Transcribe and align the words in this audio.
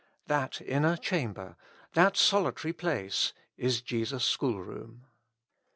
That 0.25 0.61
inner 0.63 0.97
chamber, 0.97 1.55
that 1.93 2.17
solitary 2.17 2.73
place, 2.73 3.33
is 3.55 3.83
Jesus' 3.83 4.25
schoolroom. 4.25 5.05